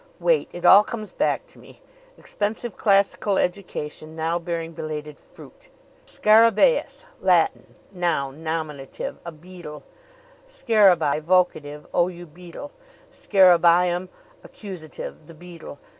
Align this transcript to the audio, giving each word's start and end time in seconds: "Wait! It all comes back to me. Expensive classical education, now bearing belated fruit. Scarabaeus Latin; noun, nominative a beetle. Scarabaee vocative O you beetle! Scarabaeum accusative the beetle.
"Wait! 0.19 0.49
It 0.51 0.65
all 0.65 0.83
comes 0.83 1.11
back 1.11 1.45
to 1.45 1.59
me. 1.59 1.79
Expensive 2.17 2.75
classical 2.75 3.37
education, 3.37 4.15
now 4.15 4.39
bearing 4.39 4.71
belated 4.71 5.19
fruit. 5.19 5.69
Scarabaeus 6.05 7.05
Latin; 7.21 7.75
noun, 7.91 8.41
nominative 8.41 9.19
a 9.27 9.31
beetle. 9.31 9.83
Scarabaee 10.47 11.19
vocative 11.19 11.85
O 11.93 12.07
you 12.07 12.25
beetle! 12.25 12.71
Scarabaeum 13.11 14.09
accusative 14.43 15.27
the 15.27 15.35
beetle. 15.35 15.77